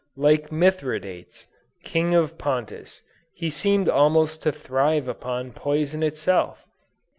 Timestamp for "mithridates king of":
0.51-2.35